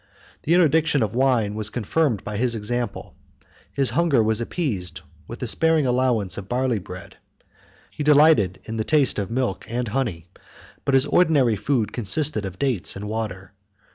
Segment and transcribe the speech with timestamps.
[0.41, 3.13] The interdiction of wine was confirmed by his example;
[3.71, 7.17] his hunger was appeased with a sparing allowance of barley bread:
[7.91, 10.25] he delighted in the taste of milk and honey;
[10.85, 13.51] but his ordinary food consisted of dates and water.